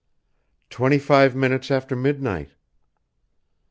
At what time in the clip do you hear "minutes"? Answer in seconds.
1.35-1.69